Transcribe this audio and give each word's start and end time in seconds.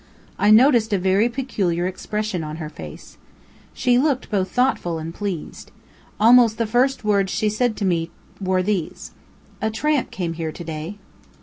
I 0.39 0.49
noticed 0.49 0.93
a 0.93 0.97
very 0.97 1.29
peculiar 1.29 1.85
expression 1.85 2.43
on 2.43 2.55
her 2.55 2.69
face. 2.69 3.19
She 3.71 3.99
looked 3.99 4.31
both 4.31 4.49
thoughtful 4.49 4.97
and 4.97 5.13
pleased. 5.13 5.69
Almost 6.19 6.57
the 6.57 6.65
first 6.65 7.03
words 7.03 7.31
she 7.31 7.49
said 7.49 7.75
to 7.77 7.85
me 7.85 8.09
were 8.39 8.63
these: 8.63 9.11
"A 9.61 9.69
tramp 9.69 10.09
came 10.09 10.33
here 10.33 10.51
to 10.51 10.63
day." 10.63 10.97